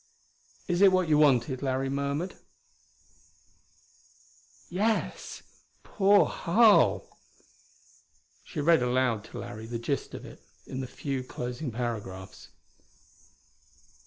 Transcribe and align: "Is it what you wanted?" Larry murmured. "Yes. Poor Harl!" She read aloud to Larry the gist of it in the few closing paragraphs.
"Is 0.67 0.81
it 0.81 0.91
what 0.91 1.09
you 1.09 1.19
wanted?" 1.19 1.61
Larry 1.61 1.87
murmured. 1.87 2.33
"Yes. 4.67 5.43
Poor 5.83 6.25
Harl!" 6.25 7.07
She 8.43 8.61
read 8.61 8.81
aloud 8.81 9.23
to 9.25 9.37
Larry 9.37 9.67
the 9.67 9.77
gist 9.77 10.15
of 10.15 10.25
it 10.25 10.41
in 10.65 10.79
the 10.79 10.87
few 10.87 11.23
closing 11.23 11.71
paragraphs. 11.71 12.49